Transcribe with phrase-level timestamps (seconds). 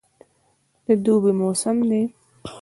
[0.85, 2.01] د دوبی موسم ده